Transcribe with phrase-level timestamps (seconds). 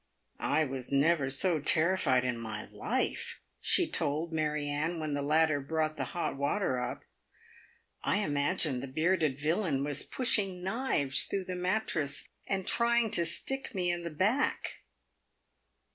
[0.39, 5.61] "I never was so terrified in my life," she told Mary Anne when the latter
[5.61, 7.03] brought the hot water up."
[8.13, 9.31] I imagined the PAVED WITH GOLD.
[9.37, 14.01] 271 bearded villain was pushing knives through the mattress and trying to stick me in
[14.01, 14.77] the back."